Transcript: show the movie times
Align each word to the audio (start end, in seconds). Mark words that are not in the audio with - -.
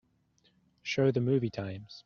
show 0.81 1.11
the 1.11 1.21
movie 1.21 1.51
times 1.51 1.99